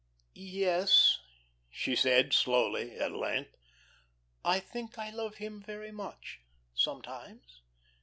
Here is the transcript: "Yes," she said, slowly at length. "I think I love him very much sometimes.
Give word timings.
"Yes," 0.33 1.19
she 1.69 1.95
said, 1.95 2.33
slowly 2.33 2.97
at 2.99 3.11
length. 3.11 3.55
"I 4.43 4.59
think 4.59 4.97
I 4.97 5.11
love 5.11 5.35
him 5.35 5.61
very 5.61 5.91
much 5.91 6.39
sometimes. 6.73 7.61